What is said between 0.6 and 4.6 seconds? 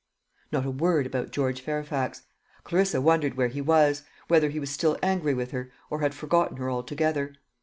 a word about George Fairfax. Clarissa wondered where he was; whether he